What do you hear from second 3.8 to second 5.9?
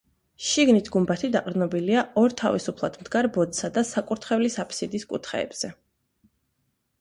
საკურთხევლის აფსიდის კუთხეებზე.